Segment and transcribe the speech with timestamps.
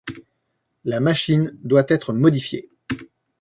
[0.83, 2.71] La machine doit être modifiée.